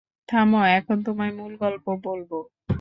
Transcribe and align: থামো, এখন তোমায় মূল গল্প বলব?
থামো, 0.29 0.59
এখন 0.69 0.97
তোমায় 1.03 1.33
মূল 1.33 1.53
গল্প 1.57 1.85
বলব? 2.03 2.31